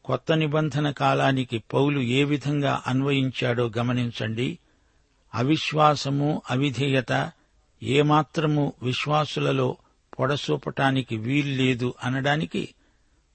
కొత్త 0.05 0.33
నిబంధన 0.33 0.91
కాలానికి 0.91 1.63
పౌలు 1.73 1.99
ఏ 1.99 2.23
విధంగా 2.23 2.83
అన్వయించాడో 2.87 3.71
గమనించండి. 3.77 4.59
అవిశ్వాసము 5.35 6.41
అవిధేయత 6.49 7.31
ఏమాత్రము 7.83 8.73
విశ్వాసులలో 8.83 9.77
పొడసూపటానికి 10.19 11.17
వీల్లేదు 11.17 11.93
అనడానికి 12.03 12.73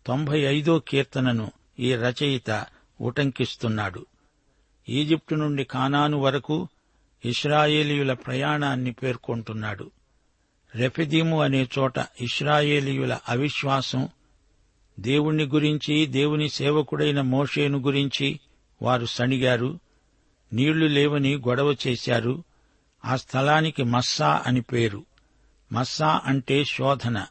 తొంభై 0.07 0.41
ఐదో 0.41 0.79
కీర్తనను 0.79 1.51
ఈ 1.79 1.95
రచయిత 1.95 2.67
ఉటంకిస్తున్నాడు. 3.01 4.07
ఈజిప్టు 4.89 5.35
నుండి 5.35 5.65
కానాను 5.65 6.19
వరకు 6.19 6.69
ఇస్రాయేలీయుల 7.25 8.13
ప్రయాణాన్ని 8.13 8.93
పేర్కొంటున్నాడు. 8.93 9.91
రెఫిదీము 10.75 11.43
అనే 11.43 11.69
చోట 11.79 11.99
ఇస్రాయేలీయుల 12.21 13.19
అవిశ్వాసం 13.29 14.09
దేవుణ్ణి 15.01 15.45
గురించి 15.45 16.07
దేవుని 16.07 16.49
సేవకుడైన 16.49 17.21
మోషేను 17.21 17.79
గురించి 17.79 18.41
వారు 18.83 19.07
సణిగారు 19.07 19.79
నీళ్ళు 20.53 20.87
లేవని 20.87 21.37
గొడవ 21.37 21.77
చేశారు 21.87 22.45
ఆ 23.05 23.17
స్థలానికి 23.17 23.83
మస్సా 23.83 24.43
అని 24.47 24.61
పేరు. 24.61 25.05
మస్సా 25.73 26.21
అంటే 26.25 26.65
శోధన 26.65 27.27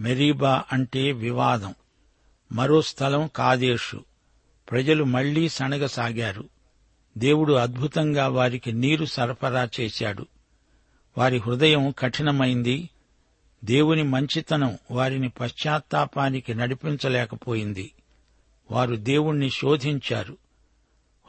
మెరీబా 0.00 0.64
అంటే 0.72 1.12
వివాదం. 1.12 1.74
మరో 2.52 2.82
స్థలం 2.82 3.30
కాదేషు. 3.36 4.07
ప్రజలు 4.70 5.04
మళ్ళీ 5.04 5.48
సనగసాగారు 5.48 6.48
దేవుడు 7.18 7.52
అద్భుతంగా 7.52 8.28
వారికి 8.28 8.72
నీరు 8.72 9.04
సరఫరా 9.04 9.68
చేశాడు. 9.80 10.26
వారి 11.18 11.38
హృదయం 11.38 11.94
కఠినమైంది. 11.98 12.90
దేవుని 13.64 14.02
మంచితనం 14.02 14.78
వారిని 14.90 15.28
పశ్చాత్తాపానికి 15.28 16.54
నడిపించలేకపోయింది. 16.54 17.92
వారు 18.70 18.96
దేవుణ్ణి 18.96 19.50
శోధించారు. 19.50 20.36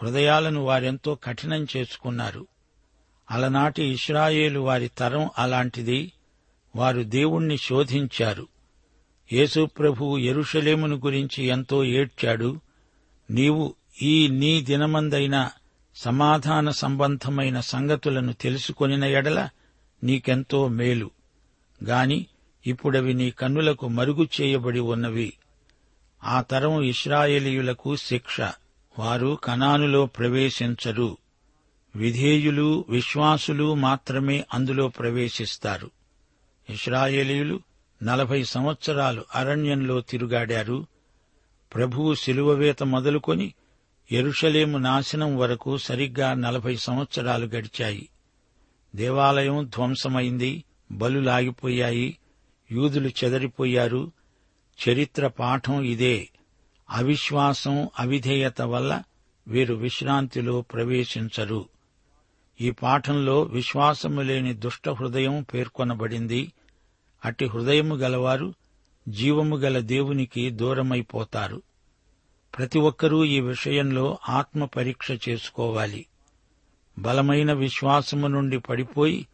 హృదయాలను 0.03 0.61
వారెంతో 0.61 1.15
కఠినం 1.15 1.67
చేసుకున్నారు. 1.77 2.47
అలనాటి 3.31 3.83
ఇస్రాయేలు 3.83 4.59
వారి 4.59 4.87
తరం 4.87 5.29
అలాంటిది. 5.37 6.11
వారు 6.75 7.03
దేవుణ్ణి 7.03 7.57
శోధించారు. 7.57 8.47
యేసు 9.33 9.65
ప్రభువు 9.65 10.17
ఎరుషలేమును 10.17 10.95
గురించి 10.95 11.43
ఎంతో 11.43 11.85
ఏడ్చాడు. 11.85 12.59
నీవు 13.29 13.75
ఈ 14.01 14.27
నీ 14.27 14.61
దినమందైన 14.61 15.49
సమాధాన 15.95 16.69
సంబంధమైన 16.69 17.59
సంగతులను 17.59 18.33
తెలుసుకొనిన 18.33 19.03
ఎడల 19.03 19.49
నీకెంతో 20.03 20.67
మేలు. 20.67 21.11
గాని 21.83 22.25
ఇప్పుడవి 22.67 23.13
నీ 23.13 23.31
కన్నులకు 23.31 23.87
మరుగు 23.87 24.27
చేయబడి 24.41 24.79
ఉన్నవి. 24.79 25.33
ఆ 26.23 26.41
తరం 26.41 26.81
ఇస్రాయేలీయులకు 26.81 27.95
శిక్ష. 27.95 28.41
వారు 28.99 29.39
కనానులో 29.43 30.05
ప్రవేశించరు. 30.05 31.17
విధేయులు 31.95 32.85
విశ్వాసులు 32.89 33.73
మాత్రమే 33.73 34.45
అందులో 34.53 34.87
ప్రవేశిస్తారు. 34.87 35.91
ఇస్రాయేలీయులు 36.69 37.59
నలభై 38.03 38.43
సంవత్సరాలు 38.43 39.25
అరణ్యంలో 39.35 40.01
తిరుగాడారు. 40.01 40.85
ప్రభువు 41.75 42.13
శిలువవేత 42.13 42.83
మొదలుకొని 42.83 43.53
ఎరుషలేము 44.11 44.77
నాశనం 44.77 45.37
వరకు 45.37 45.77
సరిగ్గా 45.77 46.33
నలభై 46.33 46.75
సంవత్సరాలు 46.75 47.45
గడిచాయి. 47.45 48.09
దేవాలయం 48.95 49.65
ధ్వంసమైంది 49.65 50.63
బలులాగిపోయాయి 50.91 52.17
యూదులు 52.71 53.07
చెదరిపోయారు. 53.07 54.11
చరిత్ర 54.89 55.27
పాఠం 55.27 55.83
ఇదే. 55.83 56.29
అవిశ్వాసం 56.89 57.89
అవిధేయత 57.99 58.61
వల్ల 58.61 59.03
వీరు 59.47 59.73
విశ్రాంతిలో 59.73 60.61
ప్రవేశించరు. 60.61 61.69
ఈ 62.61 62.71
పాఠంలో 62.71 63.41
విశ్వాసము 63.41 64.21
లేని 64.21 64.53
దుష్ట 64.53 64.89
హృదయం 64.89 65.45
పేర్కొనబడింది. 65.53 66.51
అట్టి 67.25 67.45
హృదయము 67.45 67.95
గలవారు 67.95 68.53
జీవము 69.09 69.55
గల 69.55 69.79
దేవునికి 69.79 70.49
దూరమైపోతారు. 70.49 71.61
ప్రతి 72.57 72.79
ఒక్కరూ 72.79 73.23
ఈ 73.23 73.39
విషయంలో 73.39 74.17
ఆత్మ 74.29 74.65
పరీక్ష 74.65 75.29
చేసుకోవాలి. 75.29 76.05
బలమైన 76.99 77.53
విశ్వాసము 77.53 78.27
నుండి 78.27 78.59
పడిపోయి 78.59 79.27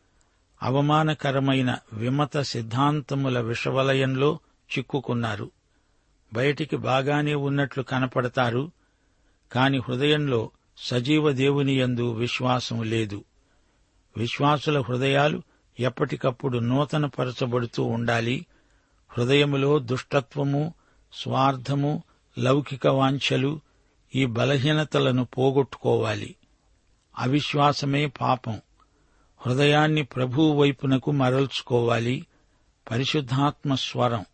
అవమానకరమైన 0.63 1.77
విమత 1.93 2.37
సిద్ధాంతముల 2.37 3.39
విషవలయంలో 3.39 4.39
చిక్కుకున్నారు. 4.77 5.51
బయటికి 6.33 6.77
బాగానే 6.77 7.33
ఉన్నట్లు 7.33 7.83
కనపడతారు 7.83 8.71
కాని 9.51 9.77
హృదయంలో 9.77 10.49
సజీవ 10.77 11.31
దేవుని 11.31 11.79
యందు 11.79 12.11
విశ్వాసం 12.11 12.83
లేదు. 12.83 13.23
విశ్వాసుల 14.17 14.81
హృదయాలు 14.81 15.41
ఎప్పటికప్పుడు 15.79 16.57
నూతనపరచబడుతూ 16.57 17.83
ఉండాలి. 17.83 18.45
హృదయములో 19.17 19.79
దుష్టత్వము 19.79 20.73
స్వార్థము 21.13 22.03
లౌకిక 22.37 22.87
వాంఛలు 22.87 23.59
ఈ 24.15 24.25
బలహీనతలను 24.25 25.25
పోగొట్టుకోవాలి. 25.25 26.35
అవిశ్వాసమే 27.19 28.05
పాపం. 28.05 28.61
హృదయాన్ని 29.37 30.03
ప్రభువు 30.03 30.53
వైపునకు 30.53 31.11
మరల్చుకోవాలి. 31.11 32.25
పరిశుద్ధాత్మ 32.91 33.75
స్వరం. 33.75 34.25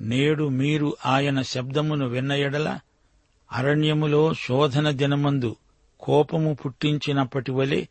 నేడు 0.00 0.48
మీరు 0.48 0.96
ఆయన 1.06 1.42
శబ్దమును 1.42 2.06
విన్నయడల 2.06 2.78
అరణ్యములో 3.52 4.34
శోధన 4.34 4.90
దినమందు 4.90 5.56
కోపము 6.00 6.54
పుట్టించినప్పటి 6.54 7.52
వలె 7.52 7.86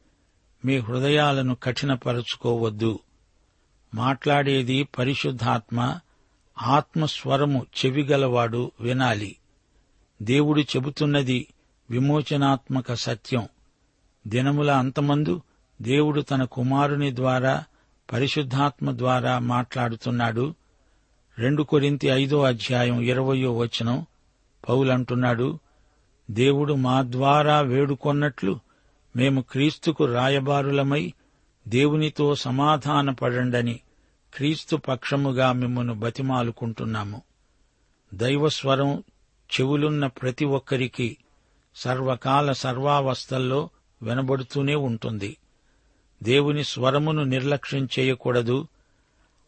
మీ 0.65 0.77
హృదయాలను 0.77 1.55
కఠినపరచుకోవద్దు. 1.55 2.99
మాట్లాడేది 3.95 4.83
పరిశుద్ధాత్మ. 4.83 5.99
ఆత్మస్వరము 6.61 7.65
చెవిగలవాడు 7.85 8.71
వినాలి. 8.81 9.35
దేవుడు 10.21 10.61
చెబుతున్నది 10.61 11.47
విమోచనాత్మక 11.89 12.93
సత్యం. 12.93 13.47
దినముల 14.27 14.71
అంతమందు 14.71 15.41
దేవుడు 15.81 16.21
తన 16.21 16.43
కుమారుని 16.43 17.15
ద్వారా 17.15 17.63
పరిశుద్ధాత్మ 18.13 18.97
ద్వారా 18.97 19.39
మాట్లాడుతున్నాడు. 19.39 20.55
రెండు 21.39 21.63
కొరింతి 21.63 22.07
ఐదో 22.07 22.43
అధ్యాయం 22.43 23.01
ఇరవయో 23.01 23.57
వచనం 23.57 24.05
పౌలంటున్నాడు 24.69 25.59
దేవుడు 26.31 26.73
మా 26.73 27.03
ద్వారా 27.03 27.59
వేడుకొన్నట్లు 27.59 28.59
మేము 29.15 29.41
క్రీస్తుకు 29.41 30.05
రాయబారులమై 30.05 31.13
దేవునితో 31.67 32.35
సమాధానపడండని. 32.35 33.79
క్రీస్తు 34.33 34.75
పక్షముగా 34.75 35.51
మిమ్మను 35.51 35.93
బతిమాలుకుంటున్నాము. 35.93 37.21
దైవస్వరం 38.13 39.03
చెవులున్న 39.53 40.07
ప్రతి 40.07 40.45
ఒక్కరికి 40.45 41.17
సర్వకాల 41.75 42.51
సర్వావస్థల్లో 42.51 43.69
వినబడుతూనే 44.01 44.75
ఉంటుంది. 44.75 45.37
దేవుని 46.23 46.63
స్వరమును 46.63 47.23
నిర్లక్ష్యం 47.23 47.89
చేయకూడదు. 47.99 48.67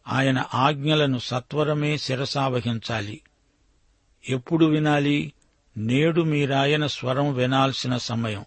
ఆయన 0.08 0.44
ఆజ్ఞలను 0.54 1.18
సత్వరమే 1.18 1.96
శిరసావహించాలి 1.96 3.20
ఎప్పుడు 4.28 4.66
వినాలి? 4.66 5.32
నేడు 5.76 6.22
మీరాయన 6.22 6.86
స్వరం 6.86 7.34
వినాల్సిన 7.34 7.96
సమయం. 7.96 8.44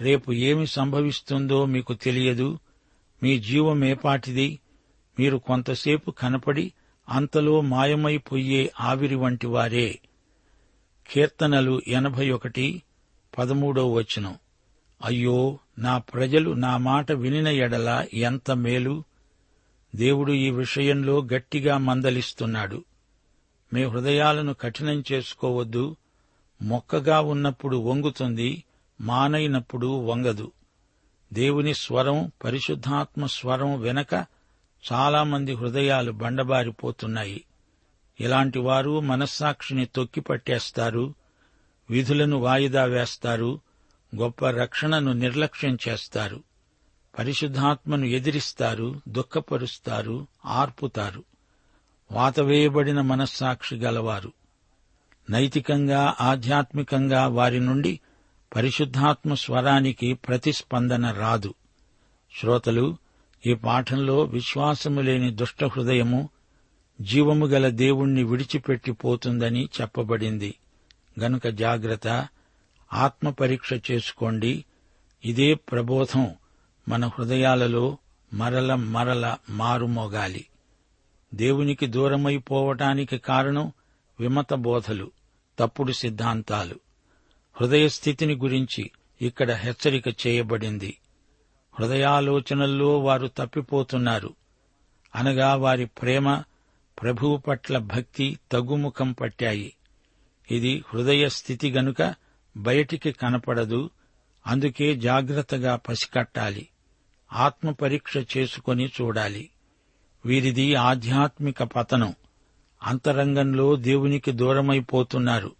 రేపు 0.00 0.32
ఏమి 0.32 0.66
సంభవిస్తుందో 0.66 1.66
మీకు 1.66 1.94
తెలియదు. 1.94 2.58
మీ 3.22 3.38
జీవమేపాటిది 3.38 4.58
మీరు 5.22 5.36
కొంతసేపు 5.36 6.10
కనపడి 6.10 6.72
అంతలో 7.08 7.60
మాయమైపోయే 7.60 8.72
ఆవిరి 8.80 9.14
వంటి 9.14 9.46
వారే. 9.46 9.98
కీర్తనలు 11.10 11.82
ఎనభై 11.88 12.30
ఒకటి 12.30 12.82
పదమూడో 13.38 13.92
వచనం. 13.92 14.34
అయ్యో 15.04 15.58
నా 15.78 15.98
ప్రజలు 15.98 16.50
నా 16.50 16.76
మాట 16.76 17.12
వినిన 17.12 17.48
ఎడల 17.48 18.06
ఎంత 18.14 18.50
మేలు. 18.50 19.04
దేవుడు 19.96 20.32
ఈ 20.32 20.50
విషయంలో 20.50 21.22
గట్టిగా 21.34 21.78
మందలిస్తున్నాడు. 21.78 22.84
మీ 23.74 23.84
హృదయాలను 23.84 24.54
కఠినం 24.54 25.04
చేసుకోవద్దు. 25.12 25.96
మొక్కగా 26.62 27.20
ఉన్నప్పుడు 27.20 27.76
వంగుతుంది 27.76 28.64
మానైనప్పుడు 29.00 29.86
వంగదు. 29.86 30.52
దేవుని 31.32 31.74
స్వరం 31.74 32.32
పరిశుద్ధాత్మ 32.44 33.26
స్వరం 33.26 33.80
వెనక 33.80 34.41
చాలామంది 34.92 35.54
హృదయాలు 35.54 36.12
బండబారిపోతున్నాయి. 36.12 37.44
ఇలాంటి 38.20 38.58
వారు 38.58 39.00
మనస్సాక్షిని 39.00 39.86
తొక్కిపట్టేస్తారు 39.86 41.14
విధులను 41.90 42.36
వాయిదా 42.36 42.84
వేస్తారు 42.84 43.60
గొప్ప 44.16 44.46
రక్షణను 44.46 45.12
నిర్లక్ష్యం 45.12 45.78
చేస్తారు 45.88 46.42
పరిశుద్ధాత్మను 47.18 48.04
ఎదిరిస్తారు 48.04 49.00
దుఃఖపరుస్తారు 49.08 50.26
ఆర్పుతారు. 50.46 51.24
వాతవేయబడిన 52.12 53.00
మనస్సాక్షి 53.00 53.76
గలవారు. 53.76 54.32
నైతికంగా 55.30 56.14
ఆధ్యాత్మికంగా 56.20 57.26
వారి 57.26 57.60
నుండి 57.60 58.00
పరిశుద్ధాత్మ 58.56 59.34
స్వరానికి 59.34 60.14
ప్రతిస్పందన 60.14 61.10
రాదు. 61.10 61.54
శ్రోతలు 62.40 62.96
ఈ 63.46 63.54
పాఠంలో 63.54 64.22
విశ్వాసము 64.22 65.00
లేని 65.00 65.30
దుష్ట 65.30 65.64
హృదయము 65.64 66.28
జీవము 67.00 67.46
గల 67.46 67.68
దేవుణ్ణి 67.68 68.22
విడిచిపెట్టిపోతుందని 68.22 69.68
చెప్పబడింది. 69.80 70.54
గనుక 71.20 71.46
జాగ్రత్త 71.46 72.28
ఆత్మ 72.92 73.30
పరీక్ష 73.30 73.90
చేసుకోండి. 73.90 74.64
ఇదే 75.24 75.54
ప్రబోధం 75.54 76.34
మన 76.88 77.06
హృదయాలలో 77.06 77.98
మరల 78.32 78.74
మరల 78.74 79.36
మారుమోగాలి 79.50 80.46
దేవునికి 81.34 81.86
దూరమైపోవటానికి 81.86 83.18
కారణం 83.18 83.72
విమత 84.20 84.54
బోధలు 84.54 85.10
తప్పుడు 85.58 85.92
సిద్ధాంతాలు. 85.92 86.74
హృదయ 87.60 87.88
స్థితిని 87.88 88.34
గురించి 88.34 88.90
ఇక్కడ 89.22 89.50
హెచ్చరిక 89.50 90.08
చేయబడింది. 90.26 90.96
హృదయాలోచనల్లో 91.78 92.98
వారు 92.98 93.26
తప్పిపోతున్నారు. 93.26 94.34
అనగా 95.14 95.54
వారి 95.54 95.86
ప్రేమ 95.86 96.42
ప్రభువు 97.02 97.36
పట్ల 97.36 97.78
భక్తి 97.78 98.38
తగ్గుముఖం 98.52 99.12
పట్టాయి. 99.12 99.72
ఇది 100.50 100.84
హృదయ 100.94 101.28
స్థితి 101.28 101.70
గనుక 101.70 102.14
బయటికి 102.56 103.12
కనపడదు 103.12 103.90
అందుకే 104.46 104.96
జాగ్రత్తగా 104.96 105.76
పసికట్టాలి 105.76 106.68
ఆత్మపరీక్ష 107.32 108.16
చేసుకుని 108.16 108.38
చేసుకొని 108.38 108.86
చూడాలి. 108.86 109.50
వీరిది 110.26 110.74
ఆధ్యాత్మిక 110.74 111.62
పతనం. 111.62 112.14
అంతరంగంలో 112.82 113.76
దేవునికి 113.76 114.32
దూరమైపోతున్నారు. 114.32 115.52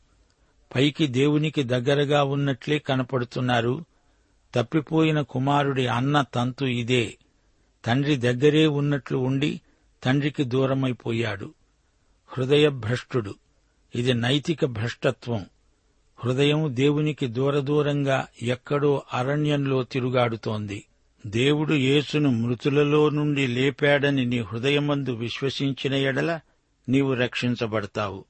పైకి 0.75 1.07
దేవునికి 1.07 1.63
దగ్గరగా 1.63 2.25
ఉన్నట్లే 2.25 2.79
కనపడుతున్నారు. 2.79 3.85
తప్పిపోయిన 4.55 5.21
కుమారుడి 5.21 5.87
అన్న 5.87 6.25
తంతు 6.35 6.65
ఇదే. 6.65 7.19
తండ్రి 7.85 8.17
దగ్గరే 8.17 8.67
ఉన్నట్లు 8.67 9.19
ఉండి 9.19 9.61
తండ్రికి 10.05 10.45
దూరమైపోయాడు. 10.45 11.55
హృదయ 12.27 12.69
భ్రష్టుడు 12.69 13.35
ఇది 13.95 14.15
నైతిక 14.15 14.65
భ్రష్టత్వం. 14.65 15.47
హృదయం 16.25 16.69
దేవునికి 16.69 17.27
దూరదూరంగా 17.27 18.27
ఎక్కడో 18.43 19.03
అరణ్యంలో 19.13 19.83
తిరుగాడుతోంది. 19.83 20.85
దేవుడు 21.27 21.75
యేసును 21.75 22.31
మృతులలో 22.31 23.11
నుండి 23.11 23.47
లేపాడని 23.47 24.25
నీ 24.25 24.39
హృదయమందు 24.39 25.11
విశ్వసించిన 25.11 25.95
ఎడల 25.95 26.41
నీవు 26.89 27.15
రక్షించబడతావు. 27.15 28.25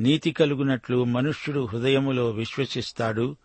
నీతి 0.00 0.32
కలుగునట్లు 0.32 1.04
మనుష్యుడు 1.04 1.60
హృదయములో 1.60 2.30
విశ్వసిస్తాడు. 2.30 3.36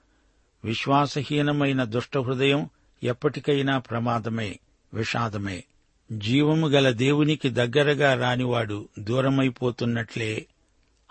విశ్వాసహీనమైన 0.64 1.84
దుష్ట 1.84 2.18
హృదయం 2.18 2.70
ఎప్పటికైనా 3.04 3.78
ప్రమాదమే 3.78 4.60
విషాదమే. 4.94 5.64
జీవము 6.12 6.68
గల 6.68 6.92
దేవునికి 6.92 7.50
దగ్గరగా 7.50 8.14
రానివాడు 8.14 8.90
దూరమైపోతున్నట్లే 9.00 10.46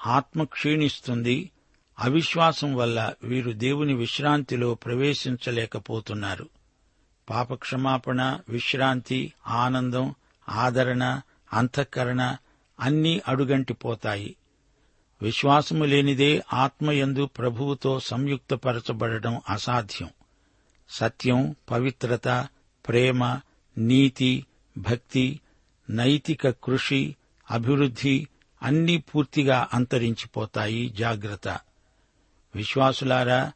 ఆత్మ 0.07 0.45
క్షీణిస్తుంది 0.45 1.51
అవిశ్వాసం 1.99 2.77
వల్ల 2.77 3.13
వీరు 3.25 3.53
దేవుని 3.53 3.95
విశ్రాంతిలో 3.95 4.75
ప్రవేశించలేకపోతున్నారు. 4.75 6.49
పాపక్షమాపణ 7.31 8.39
విశ్రాంతి 8.49 9.33
ఆనందం 9.47 10.15
ఆదరణ 10.49 11.21
అంతఃకరణ 11.53 12.37
అన్నీ 12.81 13.21
అడుగంటిపోతాయి. 13.29 14.37
విశ్వాసము 15.23 15.85
లేనిదే 15.85 16.43
ఆత్మయందు 16.53 17.27
ప్రభువుతో 17.27 18.01
సంయుక్తపరచబడడం 18.01 19.41
అసాధ్యం. 19.51 20.09
సత్యం 20.91 21.57
పవిత్రత 21.71 22.49
ప్రేమ 22.89 23.41
నీతి 23.79 24.47
భక్తి 24.79 25.41
నైతిక 25.91 26.49
కృషి 26.51 27.17
అభివృద్ధి 27.51 28.29
అన్నీ 28.63 28.97
పూర్తిగా 28.97 29.69
అంతరించిపోతాయి. 29.75 30.89
జాగ్రత్త. 30.89 31.49
విశ్వాసులారా 32.55 33.53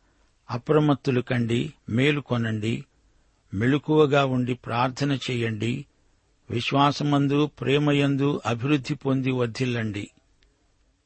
అప్రమత్తులు 0.50 1.20
కండి 1.20 1.72
మేలుకొనండి 1.88 2.84
మెళుకువగా 3.54 4.24
ఉండి 4.24 4.54
ప్రార్థన 4.54 5.12
చేయండి 5.12 5.86
విశ్వాసమందు 6.50 7.46
ప్రేమయందు 7.46 8.40
అభివృద్ధి 8.46 8.94
పొంది 8.94 9.30
వర్ధిల్లండి. 9.30 10.10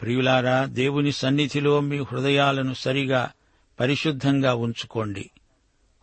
ప్రియులారా 0.00 0.64
దేవుని 0.64 1.12
సన్నిధిలో 1.12 1.80
మీ 1.80 1.98
హృదయాలను 1.98 2.74
సరిగా 2.74 3.32
పరిశుద్ధంగా 3.80 4.54
ఉంచుకోండి. 4.54 5.30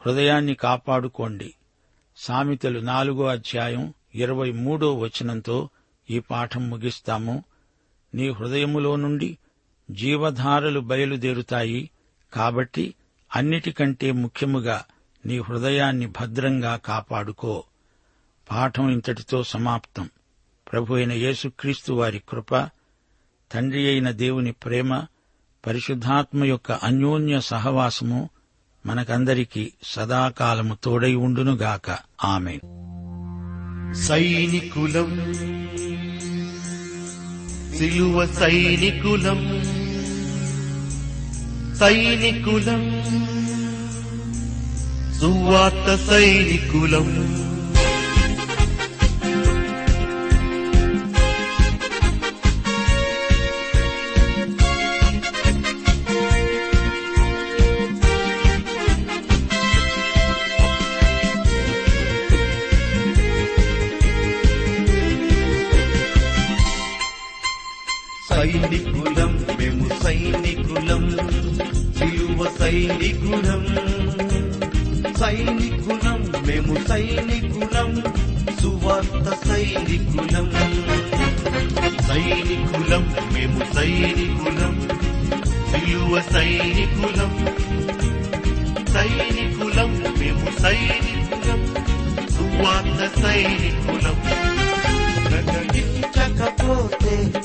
హృదయాన్ని 0.06 0.54
కాపాడుకోండి. 0.54 1.54
సామెతలు 2.18 2.80
నాలుగో 2.80 3.26
అధ్యాయం 3.26 3.94
ఇరవై 4.16 4.52
మూడో 4.52 4.98
వచనంతో 4.98 5.70
ఈ 6.10 6.20
పాఠం 6.20 6.70
ముగిస్తాము. 6.70 7.44
నీ 8.16 8.30
హృదయములో 8.30 8.96
నుండి 8.96 9.38
జీవధారలు 9.92 10.80
బయలుదేరుతాయి 10.80 11.90
కాబట్టి 12.34 12.96
అన్నిటికంటే 13.36 14.12
ముఖ్యముగా 14.12 14.86
నీ 15.26 15.40
హృదయాన్ని 15.40 16.06
భద్రంగా 16.06 16.76
కాపాడుకో. 16.76 17.64
పాఠం 18.52 18.90
ఇంతటితో 18.90 19.44
సమాప్తం. 19.44 20.10
ప్రభు 20.72 20.94
అయిన 20.94 21.12
యేసుక్రీస్తు 21.12 21.94
వారి 21.94 22.22
కృప 22.30 22.70
తండ్రి 23.54 23.88
అయిన 23.88 24.12
దేవుని 24.12 24.52
ప్రేమ 24.52 25.06
పరిశుద్ధాత్మ 25.68 26.44
యొక్క 26.44 26.72
అన్యోన్య 26.72 27.42
సహవాసము 27.42 28.30
మనకందరికీ 28.86 29.72
సదాకాలము 29.84 30.78
తోడై 30.84 31.16
ఉండునుగాక. 31.16 31.98
ఆమె 32.26 32.60
సైనికులం 33.94 35.34
సిలువ 37.76 38.26
సైనికులం 38.26 39.40
సైనికులం 41.76 42.82
సువార్త 45.20 45.96
సైనికులం 45.96 47.06
సైనికులం. 47.06 47.51
సైనికులం 75.42 76.20
మేము 76.48 76.88
సైనికులం 76.88 78.04
సువార్త 78.62 79.48
సైనికులం. 79.48 80.48
సైనికులం 82.08 83.04
మేము 83.34 83.74
సైనికులం 83.74 84.76
విలువ 85.74 86.22
సైనికులం. 86.22 87.32
సైనికులం 88.94 89.92
మేము 90.20 90.62
సైనికులం 90.62 91.62
సువార్త 92.30 93.20
సైనికులం. 93.20 94.18
ప్రకటించకపోతే 95.32 97.41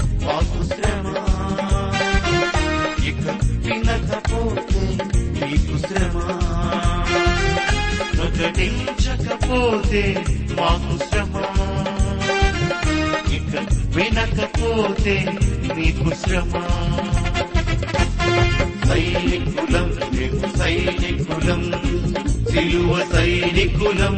ప్రకటించకపోతే 8.57 10.25
మాకు 10.61 10.99
శ్రమ. 10.99 11.37
ఇక 13.33 13.57
వినకపోతే 13.97 15.25
మీకు 15.77 16.15
శ్రమ. 16.15 16.51
సైనికులం 18.89 19.93
మేము 20.13 20.59
సైనికులం 20.59 21.73
సిలువ 22.51 23.09
సైనికులం. 23.13 24.17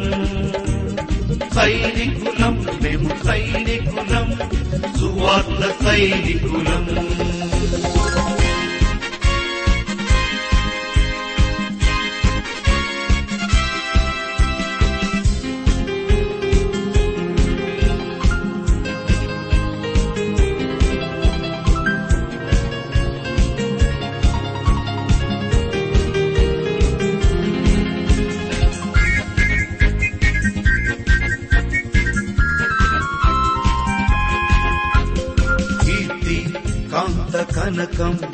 సైనికులం 1.55 2.67
మేము 2.81 3.09
సైనికులం 3.25 4.39
సువార్త 4.99 5.85
సైనికులం. 5.85 7.38
కనకం 37.99 38.28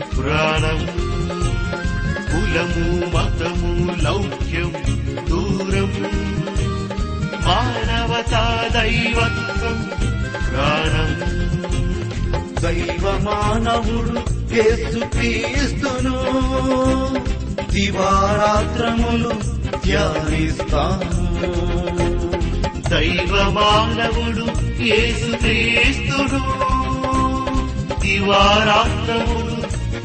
ప్రాణం 0.00 0.86
కులము 2.32 3.06
మతము 3.16 4.02
లౌక్యం 4.02 4.72
దూరం. 5.30 5.92
మానవతా 7.46 8.68
దైవత్వం 8.74 9.90
ప్రాణం. 10.50 11.40
దైవ 12.62 13.18
మానవుడు 13.22 14.40
యేసు 14.54 14.98
క్రీస్తును 14.98 16.14
దివారాత్రములు 17.70 19.32
ధ్యానిస్తాము 19.86 21.30
దైవ 22.88 23.50
మానవుడు 23.50 24.46
యేసు 24.82 25.36
క్రీస్తుడు 25.36 26.40
దివారాత్రములు 28.00 29.49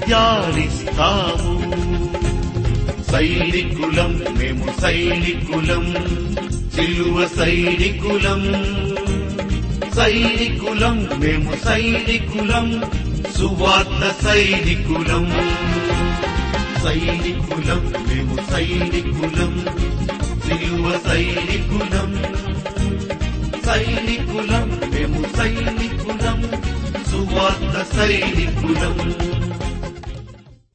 ధ్యానిస్తాము 0.07 1.55
సైనికులం 3.11 4.25
మేము 4.37 4.81
సైనికులం 4.81 5.93
సిలువ 6.75 7.27
సైనికులం. 7.37 8.41
సైనికులం 9.95 11.09
మేము 11.17 11.53
సైనికులం 11.65 12.83
సువార్త 13.37 14.25
సైనికులం. 14.25 15.25
సైనికులం 16.83 17.93
మేము 18.07 18.35
సైనికులం 18.51 19.65
సిలువ 20.45 20.99
సైనికులం. 21.07 22.11
సైనికులం 23.65 24.67
మేము 24.93 25.37
సైనికులం 25.37 26.41
సువార్త 27.11 27.95
సైనికులం. 27.95 29.34